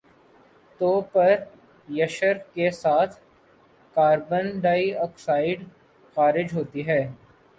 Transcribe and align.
تو 0.81 0.89
پر 1.11 1.33
یشر 1.89 2.37
کے 2.53 2.69
ساتھ 2.71 3.13
کاربن 3.95 4.49
ڈائی 4.59 4.93
آکسائیڈ 4.97 5.63
خارج 6.15 6.53
ہوتی 6.53 6.87
ہے 6.87 7.01